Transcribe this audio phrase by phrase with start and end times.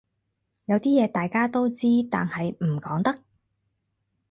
[0.65, 3.19] 有啲嘢大家都知但係唔講得